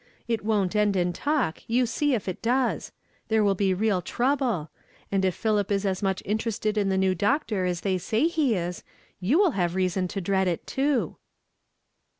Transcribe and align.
It 0.27 0.43
won't 0.43 0.75
end 0.75 0.95
in 0.95 1.13
talk, 1.13 1.61
you 1.67 1.85
see 1.85 2.15
if 2.15 2.27
it 2.27 2.41
does: 2.41 2.91
there 3.27 3.43
wall 3.43 3.53
be 3.53 3.71
real 3.71 4.01
trouble; 4.01 4.71
and 5.11 5.23
if 5.23 5.35
Philip 5.35 5.71
is 5.71 5.85
as 5.85 6.01
nnich 6.01 6.23
interested 6.25 6.75
in 6.75 6.89
the 6.89 6.97
new 6.97 7.13
doctor 7.13 7.65
as 7.65 7.81
they 7.81 7.99
say 7.99 8.25
he 8.27 8.55
is, 8.55 8.83
you 9.19 9.37
will 9.37 9.51
have 9.51 9.75
reason 9.75 10.07
to 10.07 10.19
dread 10.19 10.47
it, 10.47 10.65
too." 10.65 11.17